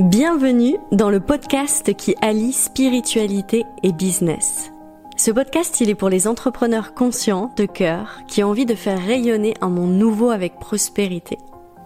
[0.00, 4.72] Bienvenue dans le podcast qui allie spiritualité et business.
[5.16, 9.00] Ce podcast, il est pour les entrepreneurs conscients, de cœur, qui ont envie de faire
[9.00, 11.38] rayonner un monde nouveau avec prospérité.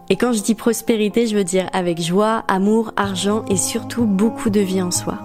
[0.09, 4.49] Et quand je dis prospérité, je veux dire avec joie, amour, argent et surtout beaucoup
[4.49, 5.19] de vie en soi.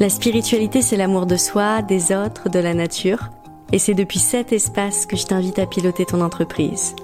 [0.00, 3.30] La spiritualité, c'est l'amour de soi, des autres, de la nature.
[3.70, 6.96] Et c'est depuis cet espace que je t'invite à piloter ton entreprise.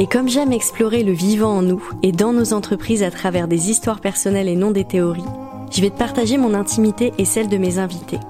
[0.00, 3.68] Et comme j'aime explorer le vivant en nous et dans nos entreprises à travers des
[3.68, 5.24] histoires personnelles et non des théories,
[5.72, 8.20] je vais te partager mon intimité et celle de mes invités.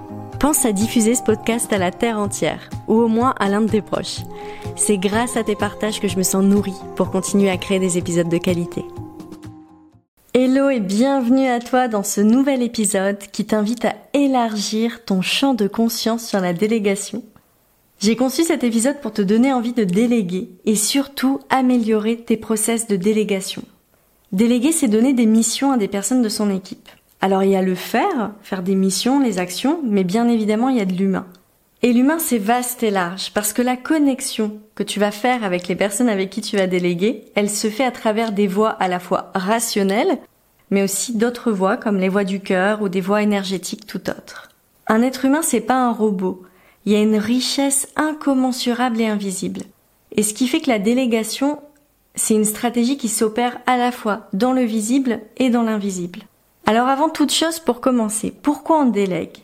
[0.41, 3.69] Pense à diffuser ce podcast à la terre entière, ou au moins à l'un de
[3.69, 4.21] tes proches.
[4.77, 7.99] C'est grâce à tes partages que je me sens nourrie pour continuer à créer des
[7.99, 8.83] épisodes de qualité.
[10.33, 15.53] Hello et bienvenue à toi dans ce nouvel épisode qui t'invite à élargir ton champ
[15.53, 17.23] de conscience sur la délégation
[18.01, 22.87] j'ai conçu cet épisode pour te donner envie de déléguer et surtout améliorer tes process
[22.87, 23.63] de délégation.
[24.31, 26.89] Déléguer, c'est donner des missions à des personnes de son équipe.
[27.21, 30.77] Alors il y a le faire, faire des missions, les actions, mais bien évidemment il
[30.77, 31.27] y a de l'humain.
[31.83, 35.67] Et l'humain c'est vaste et large parce que la connexion que tu vas faire avec
[35.67, 38.87] les personnes avec qui tu vas déléguer, elle se fait à travers des voies à
[38.87, 40.19] la fois rationnelles,
[40.71, 44.51] mais aussi d'autres voies comme les voies du cœur ou des voies énergétiques tout autres.
[44.87, 46.43] Un être humain c'est pas un robot
[46.89, 49.61] il y a une richesse incommensurable et invisible.
[50.17, 51.61] Et ce qui fait que la délégation,
[52.15, 56.21] c'est une stratégie qui s'opère à la fois dans le visible et dans l'invisible.
[56.65, 59.37] Alors avant toute chose, pour commencer, pourquoi on délègue?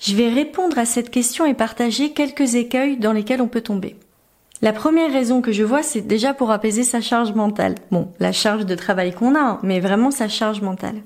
[0.00, 3.96] Je vais répondre à cette question et partager quelques écueils dans lesquels on peut tomber.
[4.62, 7.74] La première raison que je vois, c'est déjà pour apaiser sa charge mentale.
[7.90, 11.02] Bon, la charge de travail qu'on a, hein, mais vraiment sa charge mentale.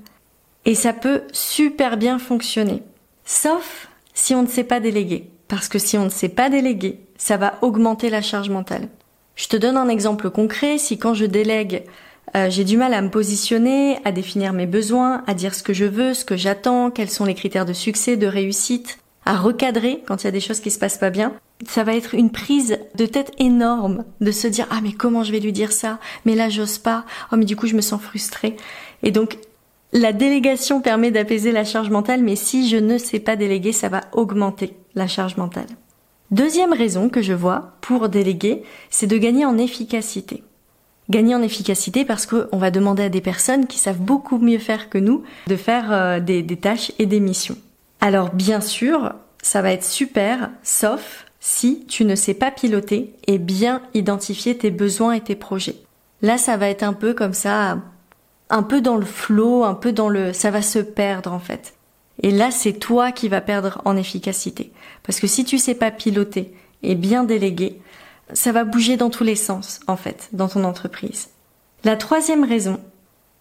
[0.63, 2.83] Et ça peut super bien fonctionner.
[3.25, 5.29] Sauf si on ne sait pas déléguer.
[5.53, 8.87] Parce que si on ne sait pas déléguer, ça va augmenter la charge mentale.
[9.35, 10.79] Je te donne un exemple concret.
[10.79, 11.83] Si quand je délègue,
[12.35, 15.71] euh, j'ai du mal à me positionner, à définir mes besoins, à dire ce que
[15.71, 20.01] je veux, ce que j'attends, quels sont les critères de succès, de réussite, à recadrer
[20.07, 21.33] quand il y a des choses qui se passent pas bien,
[21.67, 25.31] ça va être une prise de tête énorme de se dire ah mais comment je
[25.31, 25.99] vais lui dire ça?
[26.25, 28.57] Mais là j'ose pas oh mais du coup je me sens frustrée
[29.03, 29.37] et donc
[29.91, 33.89] la délégation permet d'apaiser la charge mentale, mais si je ne sais pas déléguer, ça
[33.89, 35.67] va augmenter la charge mentale.
[36.31, 40.43] Deuxième raison que je vois pour déléguer, c'est de gagner en efficacité.
[41.09, 44.89] Gagner en efficacité parce qu'on va demander à des personnes qui savent beaucoup mieux faire
[44.89, 47.57] que nous de faire euh, des, des tâches et des missions.
[48.01, 53.37] Alors bien sûr, ça va être super, sauf si tu ne sais pas piloter et
[53.37, 55.75] bien identifier tes besoins et tes projets.
[56.21, 57.79] Là, ça va être un peu comme ça,
[58.49, 61.73] un peu dans le flot, un peu dans le, ça va se perdre en fait.
[62.21, 64.71] Et là, c'est toi qui vas perdre en efficacité.
[65.03, 66.53] Parce que si tu sais pas piloter
[66.83, 67.79] et bien déléguer,
[68.33, 71.29] ça va bouger dans tous les sens, en fait, dans ton entreprise.
[71.83, 72.79] La troisième raison,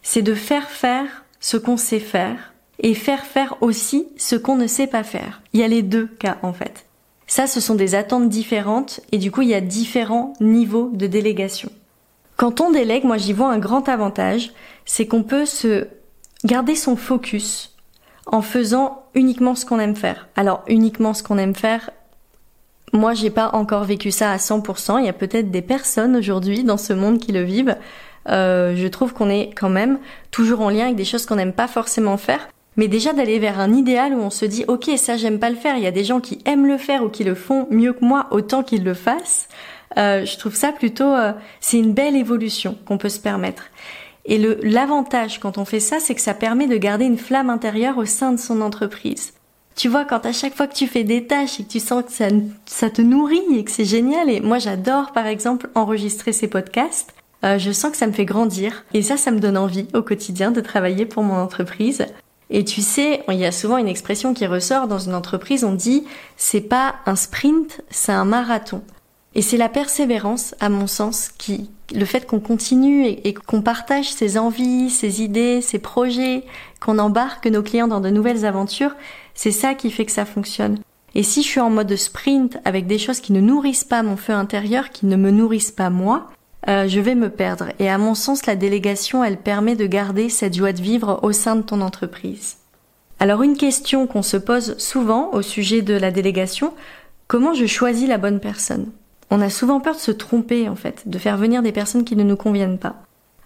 [0.03, 4.67] c'est de faire faire ce qu'on sait faire et faire faire aussi ce qu'on ne
[4.67, 5.43] sait pas faire.
[5.53, 6.87] Il y a les deux cas, en fait.
[7.27, 11.07] Ça, ce sont des attentes différentes et du coup, il y a différents niveaux de
[11.07, 11.71] délégation.
[12.37, 14.51] Quand on délègue, moi j'y vois un grand avantage,
[14.85, 15.87] c'est qu'on peut se
[16.45, 17.72] garder son focus
[18.27, 20.29] en faisant uniquement ce qu'on aime faire.
[20.37, 21.91] Alors uniquement ce qu'on aime faire,
[22.93, 26.65] moi j'ai pas encore vécu ça à 100%, il y a peut-être des personnes aujourd'hui
[26.65, 27.77] dans ce monde qui le vivent.
[28.29, 29.99] Euh, je trouve qu'on est quand même
[30.31, 32.49] toujours en lien avec des choses qu'on n'aime pas forcément faire.
[32.77, 35.57] Mais déjà d'aller vers un idéal où on se dit ok ça j'aime pas le
[35.57, 37.93] faire, il y a des gens qui aiment le faire ou qui le font mieux
[37.93, 39.49] que moi autant qu'ils le fassent.
[39.99, 43.65] Euh, je trouve ça plutôt, euh, c'est une belle évolution qu'on peut se permettre.
[44.25, 47.51] Et le l'avantage quand on fait ça, c'est que ça permet de garder une flamme
[47.51, 49.33] intérieure au sein de son entreprise.
[49.75, 52.05] Tu vois, quand à chaque fois que tu fais des tâches et que tu sens
[52.05, 52.29] que ça,
[52.67, 57.15] ça te nourrit et que c'est génial, et moi j'adore par exemple enregistrer ces podcasts,
[57.45, 58.85] euh, je sens que ça me fait grandir.
[58.95, 62.07] Et ça, ça me donne envie au quotidien de travailler pour mon entreprise.
[62.51, 65.73] Et tu sais, il y a souvent une expression qui ressort dans une entreprise, on
[65.73, 66.05] dit
[66.37, 68.83] c'est pas un sprint, c'est un marathon.
[69.35, 74.11] Et c'est la persévérance, à mon sens, qui, le fait qu'on continue et, qu'on partage
[74.11, 76.45] ses envies, ses idées, ses projets,
[76.81, 78.95] qu'on embarque nos clients dans de nouvelles aventures,
[79.35, 80.79] c'est ça qui fait que ça fonctionne.
[81.15, 84.17] Et si je suis en mode sprint avec des choses qui ne nourrissent pas mon
[84.17, 86.31] feu intérieur, qui ne me nourrissent pas moi,
[86.69, 87.69] euh, je vais me perdre.
[87.79, 91.33] Et à mon sens, la délégation, elle permet de garder cette joie de vivre au
[91.33, 92.57] sein de ton entreprise.
[93.19, 96.73] Alors une question qu'on se pose souvent au sujet de la délégation,
[97.29, 98.91] comment je choisis la bonne personne?
[99.33, 102.17] On a souvent peur de se tromper en fait, de faire venir des personnes qui
[102.17, 102.97] ne nous conviennent pas.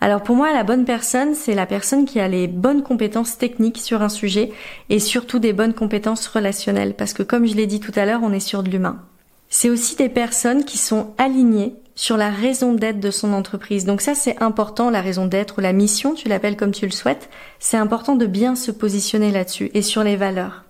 [0.01, 3.79] Alors pour moi, la bonne personne, c'est la personne qui a les bonnes compétences techniques
[3.79, 4.51] sur un sujet
[4.91, 8.23] et surtout des bonnes compétences relationnelles, parce que comme je l'ai dit tout à l'heure,
[8.25, 9.01] on est sur de l'humain.
[9.49, 13.85] C'est aussi des personnes qui sont alignées sur la raison d'être de son entreprise.
[13.85, 16.93] Donc ça c'est important, la raison d'être ou la mission, tu l'appelles comme tu le
[16.93, 17.31] souhaites,
[17.61, 20.66] c'est important de bien se positionner là-dessus et sur les valeurs.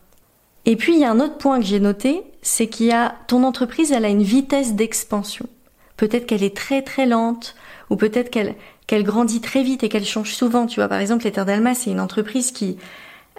[0.67, 3.15] Et puis il y a un autre point que j'ai noté, c'est qu'il y a
[3.29, 5.47] ton entreprise, elle a une vitesse d'expansion.
[5.97, 7.55] Peut-être qu'elle est très très lente,
[7.89, 8.55] ou peut-être qu'elle
[8.87, 10.67] qu'elle grandit très vite et qu'elle change souvent.
[10.67, 12.77] Tu vois, par exemple, d'Alma, c'est une entreprise qui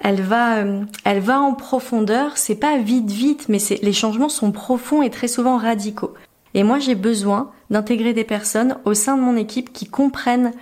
[0.04, 2.38] elle va euh, elle va en profondeur.
[2.38, 6.14] C'est pas vite vite, mais c'est les changements sont profonds et très souvent radicaux.
[6.54, 10.54] Et moi, j'ai besoin d'intégrer des personnes au sein de mon équipe qui comprennent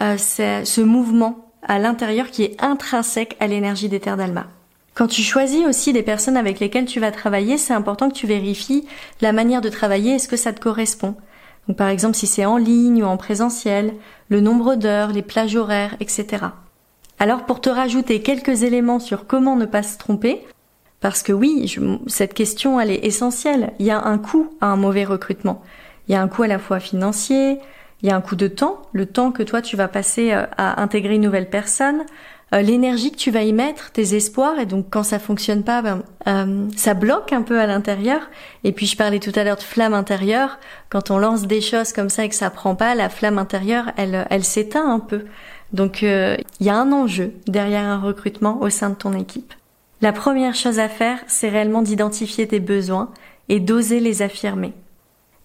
[0.00, 4.00] euh, ce, ce, mouvement à l'intérieur qui est intrinsèque à l'énergie des.
[4.94, 8.26] Quand tu choisis aussi des personnes avec lesquelles tu vas travailler, c'est important que tu
[8.26, 8.86] vérifies
[9.20, 11.16] la manière de travailler, est-ce que ça te correspond?
[11.66, 13.94] Donc par exemple si c'est en ligne ou en présentiel,
[14.28, 16.44] le nombre d'heures, les plages horaires, etc.
[17.18, 20.44] Alors pour te rajouter quelques éléments sur comment ne pas se tromper,
[21.00, 21.74] parce que oui,
[22.06, 23.72] cette question, elle est essentielle.
[23.80, 25.62] Il y a un coût à un mauvais recrutement.
[26.06, 27.58] Il y a un coût à la fois financier,
[28.02, 30.44] il y a un coût de temps, le temps que toi tu vas passer euh,
[30.56, 32.04] à intégrer une nouvelle personne,
[32.52, 35.82] euh, l'énergie que tu vas y mettre, tes espoirs, et donc quand ça fonctionne pas,
[35.82, 38.20] ben, euh, ça bloque un peu à l'intérieur.
[38.64, 40.58] Et puis je parlais tout à l'heure de flamme intérieure.
[40.88, 43.92] Quand on lance des choses comme ça et que ça prend pas, la flamme intérieure,
[43.96, 45.24] elle, elle s'éteint un peu.
[45.72, 49.54] Donc il y a un enjeu derrière un recrutement au sein de ton équipe.
[50.02, 53.10] La première chose à faire, c'est réellement d'identifier tes besoins
[53.48, 54.74] et d'oser les affirmer.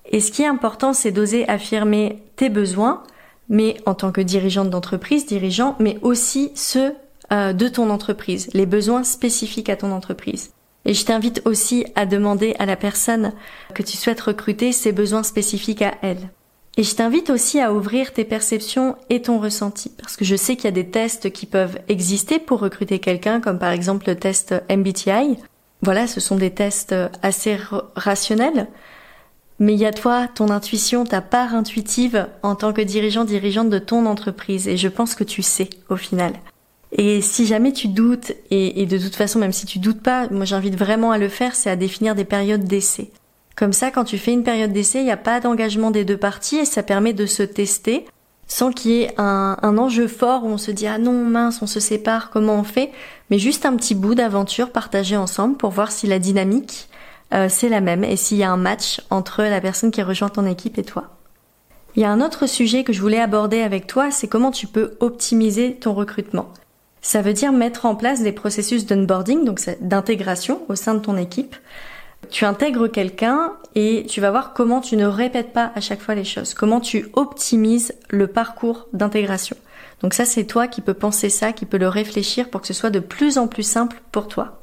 [0.10, 3.04] Et ce qui est important, c'est d'oser affirmer tes besoins,
[3.50, 6.94] mais en tant que dirigeante d'entreprise, dirigeant, mais aussi ceux
[7.32, 10.52] euh, de ton entreprise, les besoins spécifiques à ton entreprise.
[10.86, 13.34] Et je t'invite aussi à demander à la personne
[13.74, 16.30] que tu souhaites recruter ses besoins spécifiques à elle.
[16.78, 20.56] Et je t'invite aussi à ouvrir tes perceptions et ton ressenti, parce que je sais
[20.56, 24.16] qu'il y a des tests qui peuvent exister pour recruter quelqu'un, comme par exemple le
[24.16, 25.38] test MBTI.
[25.82, 27.58] Voilà, ce sont des tests assez
[27.96, 28.68] rationnels.
[29.60, 33.70] Mais il y a toi, ton intuition, ta part intuitive en tant que dirigeant, dirigeante
[33.70, 34.68] de ton entreprise.
[34.68, 36.34] Et je pense que tu sais, au final.
[36.92, 40.46] Et si jamais tu doutes, et, de toute façon, même si tu doutes pas, moi
[40.46, 43.12] j'invite vraiment à le faire, c'est à définir des périodes d'essai.
[43.56, 46.18] Comme ça, quand tu fais une période d'essai, il n'y a pas d'engagement des deux
[46.18, 48.06] parties et ça permet de se tester
[48.48, 51.68] sans qu'il y ait un, enjeu fort où on se dit ah non mince on
[51.68, 52.92] se sépare comment on fait?
[53.30, 56.88] Mais juste un petit bout d'aventure partagé ensemble pour voir si la dynamique
[57.34, 60.30] euh, c'est la même et s'il y a un match entre la personne qui rejoint
[60.30, 61.18] ton équipe et toi.
[61.96, 64.68] Il y a un autre sujet que je voulais aborder avec toi, c'est comment tu
[64.68, 66.50] peux optimiser ton recrutement.
[67.02, 71.18] Ça veut dire mettre en place des processus d'onboarding, donc d'intégration au sein de ton
[71.18, 71.56] équipe,
[72.30, 76.16] tu intègres quelqu'un et tu vas voir comment tu ne répètes pas à chaque fois
[76.16, 79.56] les choses, comment tu optimises le parcours d'intégration.
[80.02, 82.74] Donc ça, c'est toi qui peux penser ça, qui peux le réfléchir pour que ce
[82.74, 84.60] soit de plus en plus simple pour toi.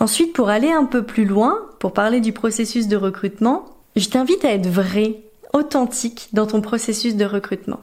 [0.00, 3.64] Ensuite, pour aller un peu plus loin, pour parler du processus de recrutement,
[3.96, 5.20] je t'invite à être vrai,
[5.52, 7.80] authentique dans ton processus de recrutement.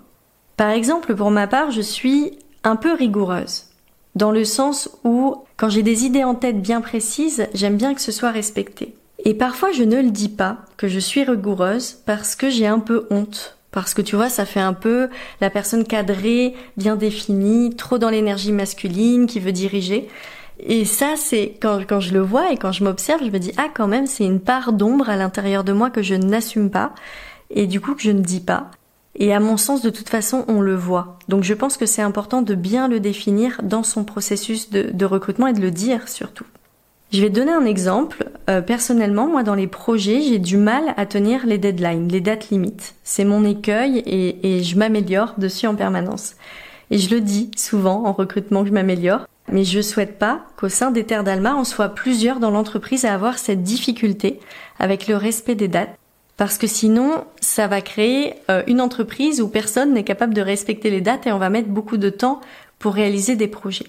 [0.57, 3.65] Par exemple, pour ma part, je suis un peu rigoureuse.
[4.15, 8.01] Dans le sens où, quand j'ai des idées en tête bien précises, j'aime bien que
[8.01, 8.95] ce soit respecté.
[9.23, 12.79] Et parfois je ne le dis pas, que je suis rigoureuse, parce que j'ai un
[12.79, 13.57] peu honte.
[13.71, 15.07] Parce que tu vois, ça fait un peu
[15.39, 20.09] la personne cadrée, bien définie, trop dans l'énergie masculine, qui veut diriger.
[20.63, 23.51] Et ça, c'est quand, quand je le vois et quand je m'observe, je me dis,
[23.57, 26.93] ah quand même, c'est une part d'ombre à l'intérieur de moi que je n'assume pas,
[27.49, 28.69] et du coup que je ne dis pas.
[29.15, 31.17] Et à mon sens, de toute façon, on le voit.
[31.27, 35.47] Donc je pense que c'est important de bien le définir dans son processus de, recrutement
[35.47, 36.45] et de le dire surtout.
[37.11, 38.29] Je vais donner un exemple.
[38.49, 42.49] Euh, personnellement, moi, dans les projets, j'ai du mal à tenir les deadlines, les dates
[42.51, 42.95] limites.
[43.03, 46.35] C'est mon écueil et, et je m'améliore dessus en permanence.
[46.89, 49.27] Et je le dis souvent en recrutement que je m'améliore.
[49.51, 53.13] Mais je souhaite pas qu'au sein des terres d'Alma, on soit plusieurs dans l'entreprise à
[53.13, 54.39] avoir cette difficulté
[54.79, 55.95] avec le respect des dates
[56.37, 60.89] parce que sinon, ça va créer euh, une entreprise où personne n'est capable de respecter
[60.89, 62.41] les dates et on va mettre beaucoup de temps
[62.79, 63.85] pour réaliser des projets.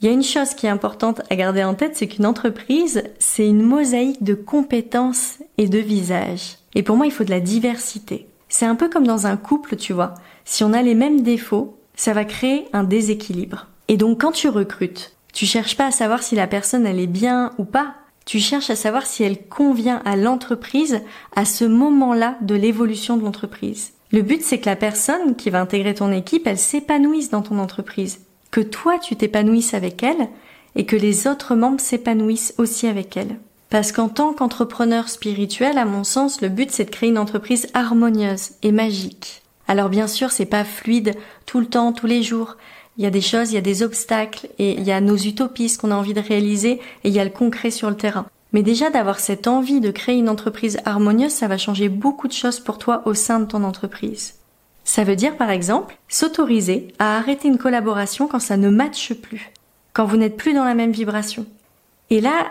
[0.00, 3.02] Il y a une chose qui est importante à garder en tête, c'est qu'une entreprise,
[3.18, 6.58] c'est une mosaïque de compétences et de visages.
[6.76, 8.28] Et pour moi, il faut de la diversité.
[8.48, 10.14] C'est un peu comme dans un couple, tu vois.
[10.44, 13.66] Si on a les mêmes défauts, ça va créer un déséquilibre.
[13.88, 17.06] Et donc quand tu recrutes, tu cherches pas à savoir si la personne elle est
[17.06, 17.94] bien ou pas,
[18.26, 21.00] tu cherches à savoir si elle convient à l'entreprise
[21.34, 23.92] à ce moment-là de l'évolution de l'entreprise.
[24.12, 27.58] Le but, c'est que la personne qui va intégrer ton équipe, elle s'épanouisse dans ton
[27.58, 28.20] entreprise.
[28.50, 30.28] Que toi, tu t'épanouisses avec elle
[30.76, 33.36] et que les autres membres s'épanouissent aussi avec elle.
[33.70, 37.68] Parce qu'en tant qu'entrepreneur spirituel, à mon sens, le but, c'est de créer une entreprise
[37.74, 39.42] harmonieuse et magique.
[39.66, 41.14] Alors bien sûr, c'est pas fluide
[41.44, 42.56] tout le temps, tous les jours.
[42.98, 45.16] Il y a des choses, il y a des obstacles et il y a nos
[45.16, 47.96] utopies, ce qu'on a envie de réaliser et il y a le concret sur le
[47.96, 48.26] terrain.
[48.52, 52.32] Mais déjà d'avoir cette envie de créer une entreprise harmonieuse, ça va changer beaucoup de
[52.32, 54.34] choses pour toi au sein de ton entreprise.
[54.82, 59.52] Ça veut dire par exemple s'autoriser à arrêter une collaboration quand ça ne matche plus,
[59.92, 61.46] quand vous n'êtes plus dans la même vibration.
[62.10, 62.46] Et là,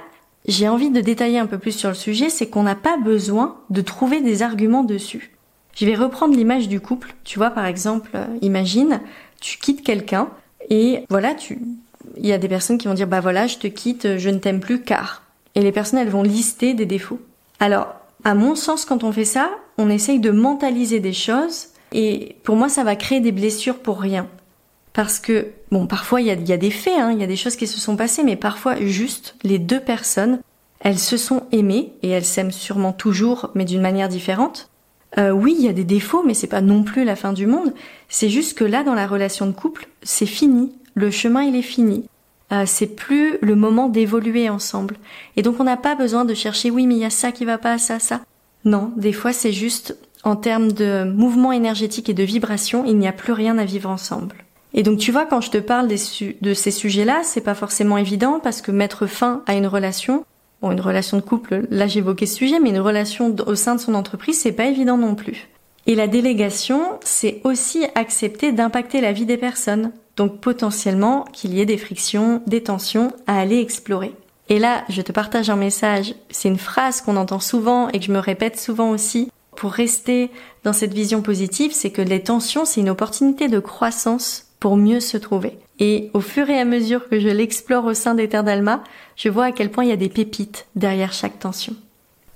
[0.48, 3.58] j'ai envie de détailler un peu plus sur le sujet, c'est qu'on n'a pas besoin
[3.70, 5.34] de trouver des arguments dessus.
[5.76, 7.14] Je vais reprendre l'image du couple.
[7.24, 9.00] Tu vois, par exemple, euh, imagine,
[9.42, 10.30] tu quittes quelqu'un
[10.70, 11.60] et voilà, tu,
[12.18, 14.40] il y a des personnes qui vont dire, bah voilà, je te quitte, je ne
[14.40, 15.24] t'aime plus car.
[15.56, 17.20] Et les personnes, elles vont lister des défauts.
[17.60, 22.36] Alors, à mon sens, quand on fait ça, on essaye de mentaliser des choses et
[22.44, 24.28] pour moi, ça va créer des blessures pour rien.
[24.94, 27.28] Parce que, bon, parfois, il y a, y a, des faits, hein, il y a
[27.28, 30.40] des choses qui se sont passées, mais parfois, juste, les deux personnes,
[30.80, 34.70] elles se sont aimées et elles s'aiment sûrement toujours, mais d'une manière différente.
[35.18, 37.48] Euh, oui, il y a des défauts, mais c'est pas non plus la fin du
[37.48, 37.74] monde.
[38.08, 40.72] C'est juste que là, dans la relation de couple, c'est fini.
[40.94, 42.06] Le chemin, il est fini.
[42.52, 44.96] Euh, c'est plus le moment d'évoluer ensemble.
[45.36, 47.46] Et donc, on n'a pas besoin de chercher, oui, mais il y a ça qui
[47.46, 48.22] va pas, ça, ça.
[48.64, 53.08] Non, des fois, c'est juste en termes de mouvement énergétique et de vibration, il n'y
[53.08, 54.36] a plus rien à vivre ensemble.
[54.74, 58.40] Et donc, tu vois, quand je te parle de ces sujets-là, c'est pas forcément évident
[58.42, 60.26] parce que mettre fin à une relation,
[60.62, 63.80] Bon, une relation de couple, là j'évoquais ce sujet, mais une relation au sein de
[63.80, 65.48] son entreprise, c'est pas évident non plus.
[65.86, 69.92] Et la délégation, c'est aussi accepter d'impacter la vie des personnes.
[70.18, 74.14] Donc potentiellement qu'il y ait des frictions, des tensions à aller explorer.
[74.50, 78.06] Et là, je te partage un message, c'est une phrase qu'on entend souvent et que
[78.06, 80.30] je me répète souvent aussi pour rester
[80.64, 85.00] dans cette vision positive, c'est que les tensions, c'est une opportunité de croissance pour mieux
[85.00, 85.58] se trouver.
[85.80, 88.84] Et au fur et à mesure que je l'explore au sein des terres d'Alma,
[89.16, 91.76] je vois à quel point il y a des pépites derrière chaque tension.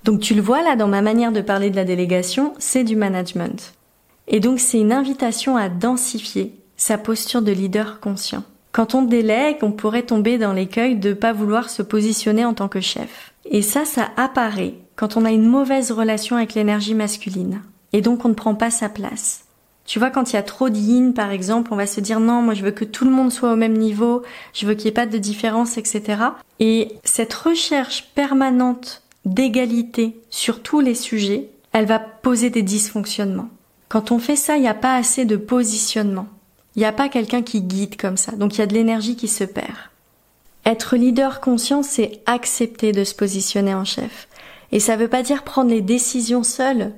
[0.03, 2.95] Donc tu le vois là dans ma manière de parler de la délégation, c'est du
[2.95, 3.73] management.
[4.27, 8.43] Et donc c'est une invitation à densifier sa posture de leader conscient.
[8.71, 12.69] Quand on délègue, on pourrait tomber dans l'écueil de pas vouloir se positionner en tant
[12.69, 13.33] que chef.
[13.45, 17.61] Et ça, ça apparaît quand on a une mauvaise relation avec l'énergie masculine.
[17.91, 19.45] Et donc on ne prend pas sa place.
[19.91, 22.41] Tu vois, quand il y a trop d'yin, par exemple, on va se dire non,
[22.41, 24.91] moi je veux que tout le monde soit au même niveau, je veux qu'il n'y
[24.91, 26.23] ait pas de différence, etc.
[26.61, 33.49] Et cette recherche permanente d'égalité sur tous les sujets, elle va poser des dysfonctionnements.
[33.89, 36.29] Quand on fait ça, il n'y a pas assez de positionnement.
[36.77, 38.31] Il n'y a pas quelqu'un qui guide comme ça.
[38.31, 39.75] Donc il y a de l'énergie qui se perd.
[40.65, 44.29] Être leader conscient, c'est accepter de se positionner en chef.
[44.71, 46.93] Et ça ne veut pas dire prendre les décisions seul.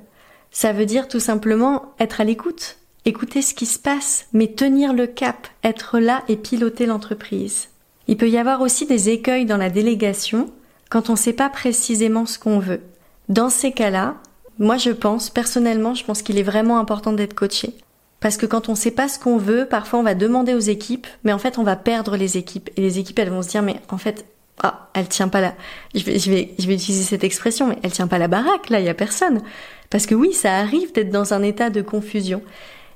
[0.52, 4.92] Ça veut dire tout simplement être à l'écoute, écouter ce qui se passe, mais tenir
[4.92, 7.68] le cap, être là et piloter l'entreprise.
[8.08, 10.50] Il peut y avoir aussi des écueils dans la délégation
[10.90, 12.80] quand on ne sait pas précisément ce qu'on veut.
[13.28, 14.16] Dans ces cas-là,
[14.58, 17.74] moi je pense, personnellement, je pense qu'il est vraiment important d'être coaché.
[18.20, 20.58] Parce que quand on ne sait pas ce qu'on veut, parfois on va demander aux
[20.58, 22.70] équipes, mais en fait on va perdre les équipes.
[22.76, 24.24] Et les équipes elles vont se dire mais en fait
[24.62, 25.54] ah, elle tient pas la,
[25.94, 28.86] je vais, je vais, utiliser cette expression, mais elle tient pas la baraque, là, il
[28.86, 29.42] y a personne.
[29.90, 32.40] Parce que oui, ça arrive d'être dans un état de confusion.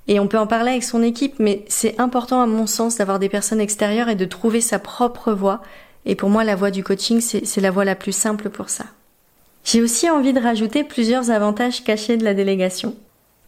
[0.09, 3.19] Et on peut en parler avec son équipe, mais c'est important à mon sens d'avoir
[3.19, 5.61] des personnes extérieures et de trouver sa propre voie.
[6.07, 8.87] Et pour moi, la voie du coaching, c'est la voie la plus simple pour ça.
[9.65, 12.97] J'ai aussi envie de rajouter plusieurs avantages cachés de la délégation.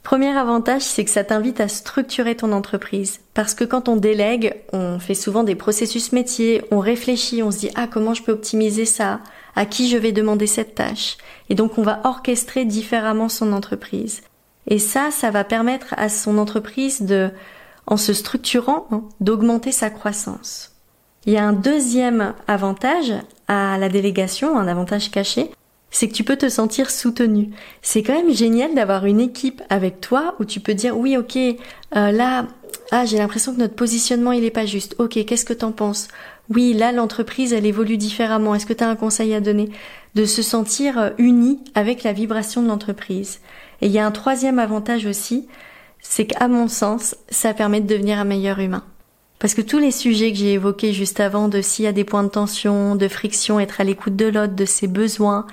[0.03, 3.21] Premier avantage, c'est que ça t'invite à structurer ton entreprise.
[3.33, 7.59] Parce que quand on délègue, on fait souvent des processus métiers, on réfléchit, on se
[7.59, 9.21] dit ah comment je peux optimiser ça,
[9.57, 11.17] à qui je vais demander cette tâche?
[11.49, 14.23] Et donc on va orchestrer différemment son entreprise.
[14.67, 17.31] Et ça, ça va permettre à son entreprise de,
[17.87, 20.73] en se structurant, hein, d'augmenter sa croissance.
[21.27, 23.13] Il y a un deuxième avantage
[23.49, 25.51] à la délégation, un avantage caché,
[25.91, 27.51] c'est que tu peux te sentir soutenu.
[27.83, 31.37] C'est quand même génial d'avoir une équipe avec toi où tu peux dire oui ok
[31.37, 32.47] euh, là
[32.93, 34.95] ah j'ai l'impression que notre positionnement il est pas juste.
[34.99, 36.09] Ok qu'est-ce que t'en penses?
[36.49, 38.55] Oui là l'entreprise elle évolue différemment.
[38.55, 39.69] Est-ce que tu as un conseil à donner?
[40.15, 43.41] De se sentir euh, uni avec la vibration de l'entreprise.
[43.81, 45.49] Et il y a un troisième avantage aussi,
[46.01, 48.85] c'est qu'à mon sens ça permet de devenir un meilleur humain.
[49.39, 52.05] Parce que tous les sujets que j'ai évoqués juste avant, de s'il y a des
[52.05, 55.47] points de tension, de friction, être à l'écoute de l'autre, de ses besoins,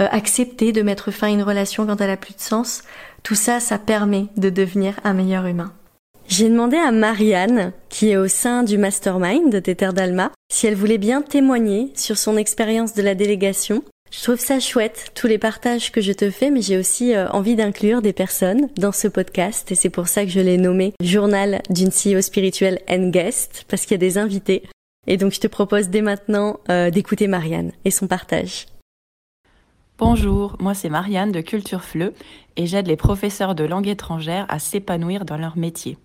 [0.00, 2.82] euh, accepter de mettre fin à une relation quand elle a plus de sens,
[3.22, 5.72] tout ça, ça permet de devenir un meilleur humain.
[6.26, 10.76] J'ai demandé à Marianne, qui est au sein du mastermind de Tether d'Alma, si elle
[10.76, 13.82] voulait bien témoigner sur son expérience de la délégation.
[14.10, 17.28] Je trouve ça chouette, tous les partages que je te fais, mais j'ai aussi euh,
[17.28, 20.94] envie d'inclure des personnes dans ce podcast, et c'est pour ça que je l'ai nommé
[21.00, 24.64] Journal d'une CEO spirituelle and guest, parce qu'il y a des invités.
[25.06, 28.66] Et donc je te propose dès maintenant euh, d'écouter Marianne et son partage.
[29.96, 32.12] Bonjour, moi c'est Marianne de Culture Fleu
[32.56, 35.98] et j'aide les professeurs de langue étrangère à s'épanouir dans leur métier.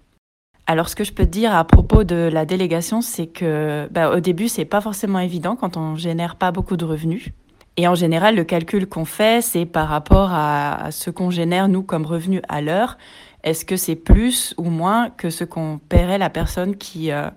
[0.68, 4.16] Alors ce que je peux te dire à propos de la délégation, c'est que bah,
[4.16, 7.32] au début c'est pas forcément évident quand on génère pas beaucoup de revenus.
[7.78, 11.84] Et en général, le calcul qu'on fait, c'est par rapport à, ce qu'on génère, nous,
[11.84, 12.98] comme revenu à l'heure.
[13.44, 17.30] Est-ce que c'est plus ou moins que ce qu'on paierait la personne qui, euh,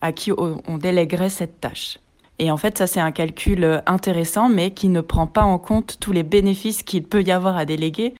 [0.00, 1.98] à qui on délèguerait cette tâche?
[2.38, 5.98] Et en fait, ça, c'est un calcul intéressant, mais qui ne prend pas en compte
[6.00, 8.14] tous les bénéfices qu'il peut y avoir à déléguer.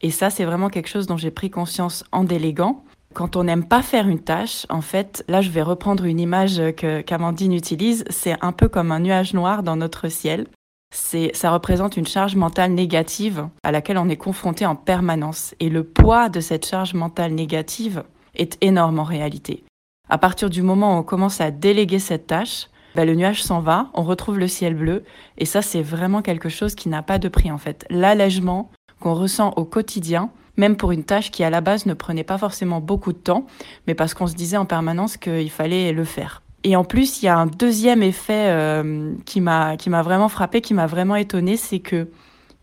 [0.00, 2.84] Et ça, c'est vraiment quelque chose dont j'ai pris conscience en déléguant.
[3.14, 6.60] Quand on n'aime pas faire une tâche, en fait, là, je vais reprendre une image
[6.76, 8.04] que qu'Amandine utilise.
[8.10, 10.46] C'est un peu comme un nuage noir dans notre ciel
[10.94, 15.54] ça représente une charge mentale négative à laquelle on est confronté en permanence.
[15.60, 19.64] Et le poids de cette charge mentale négative est énorme en réalité.
[20.08, 23.60] À partir du moment où on commence à déléguer cette tâche, bah, le nuage s'en
[23.60, 25.02] va, on retrouve le ciel bleu,
[25.36, 27.84] et ça c'est vraiment quelque chose qui n'a pas de prix en fait.
[27.90, 28.70] L'allègement
[29.00, 32.38] qu'on ressent au quotidien, même pour une tâche qui à la base ne prenait pas
[32.38, 33.46] forcément beaucoup de temps,
[33.88, 36.43] mais parce qu'on se disait en permanence qu'il fallait le faire.
[36.64, 40.28] Et en plus, il y a un deuxième effet euh, qui m'a qui m'a vraiment
[40.28, 42.08] frappé, qui m'a vraiment étonné, c'est que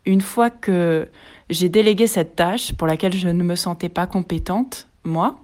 [0.06, 1.08] une fois que
[1.52, 5.40] j'ai délégué cette tâche pour laquelle je ne me sentais pas compétente, moi,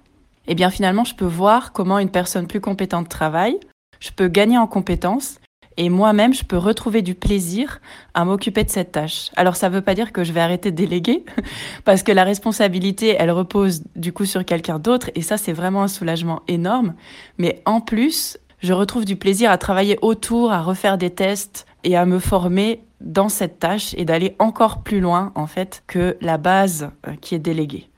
[0.48, 3.58] eh bien finalement, je peux voir comment une personne plus compétente travaille,
[4.00, 5.38] je peux gagner en compétences
[5.78, 7.80] et moi-même, je peux retrouver du plaisir
[8.12, 9.30] à m'occuper de cette tâche.
[9.36, 11.24] Alors, ça ne veut pas dire que je vais arrêter de déléguer,
[11.84, 15.84] parce que la responsabilité, elle repose du coup sur quelqu'un d'autre, et ça, c'est vraiment
[15.84, 16.94] un soulagement énorme.
[17.38, 21.96] Mais en plus, je retrouve du plaisir à travailler autour, à refaire des tests et
[21.96, 26.38] à me former dans cette tâche et d'aller encore plus loin en fait que la
[26.38, 27.88] base euh, qui est déléguée.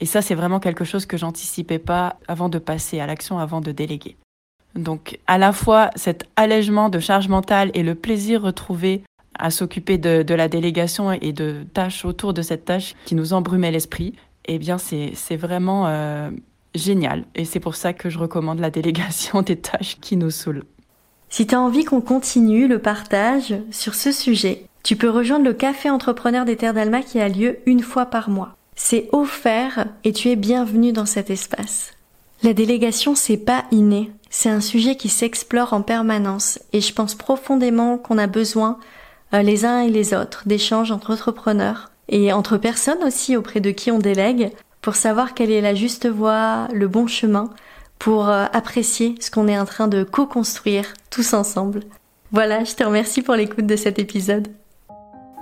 [0.00, 3.60] Et ça, c'est vraiment quelque chose que j'anticipais pas avant de passer à l'action, avant
[3.60, 4.16] de déléguer.
[4.74, 9.02] Donc, à la fois cet allègement de charge mentale et le plaisir retrouvé
[9.38, 13.70] à s'occuper de, la délégation et de tâches autour de cette tâche qui nous embrumait
[13.70, 14.14] l'esprit,
[14.46, 16.30] eh bien, c'est vraiment euh,
[16.74, 17.24] génial.
[17.34, 20.64] Et c'est pour ça que je recommande la délégation des tâches qui nous saoulent.
[21.28, 25.54] Si tu as envie qu'on continue le partage sur ce sujet, tu peux rejoindre le
[25.54, 28.56] Café Entrepreneur des Terres d'Alma qui a lieu une fois par mois.
[28.76, 31.92] C'est offert et tu es bienvenu dans cet espace.
[32.42, 34.10] La délégation, c'est pas inné.
[34.28, 38.78] C'est un sujet qui s'explore en permanence et je pense profondément qu'on a besoin,
[39.32, 43.70] euh, les uns et les autres, d'échanges entre entrepreneurs et entre personnes aussi auprès de
[43.70, 44.50] qui on délègue
[44.84, 47.48] pour savoir quelle est la juste voie, le bon chemin,
[47.98, 51.80] pour euh, apprécier ce qu'on est en train de co-construire tous ensemble.
[52.32, 54.48] Voilà, je te remercie pour l'écoute de cet épisode.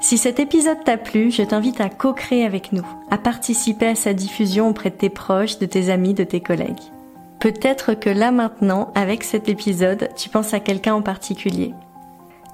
[0.01, 4.13] Si cet épisode t'a plu, je t'invite à co-créer avec nous, à participer à sa
[4.13, 6.93] diffusion auprès de tes proches, de tes amis, de tes collègues.
[7.41, 11.75] Peut-être que là maintenant, avec cet épisode, tu penses à quelqu'un en particulier.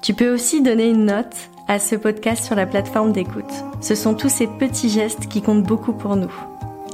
[0.00, 3.52] Tu peux aussi donner une note à ce podcast sur la plateforme d'écoute.
[3.82, 6.32] Ce sont tous ces petits gestes qui comptent beaucoup pour nous.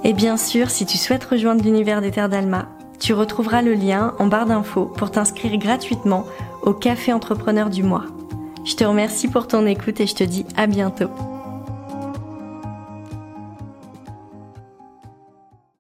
[0.05, 2.69] Et bien sûr, si tu souhaites rejoindre l'univers des Terres d'Alma,
[3.01, 6.27] tu retrouveras le lien en barre d'infos pour t'inscrire gratuitement
[6.63, 8.05] au Café Entrepreneur du mois.
[8.67, 11.09] Je te remercie pour ton écoute et je te dis à bientôt.